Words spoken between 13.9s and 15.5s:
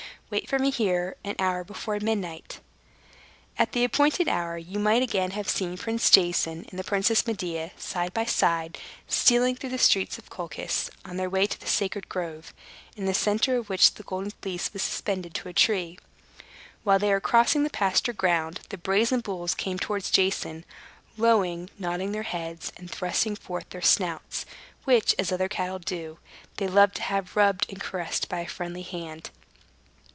the Golden Fleece was suspended to